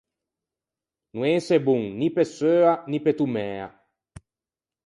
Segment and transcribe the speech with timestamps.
[1.17, 3.67] No ëse bon ni pe seua, ni pe tomæa.